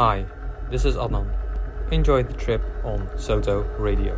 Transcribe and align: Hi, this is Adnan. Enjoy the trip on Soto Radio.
Hi, 0.00 0.24
this 0.70 0.86
is 0.86 0.96
Adnan. 0.96 1.28
Enjoy 1.92 2.22
the 2.22 2.32
trip 2.32 2.62
on 2.84 3.06
Soto 3.18 3.64
Radio. 3.76 4.16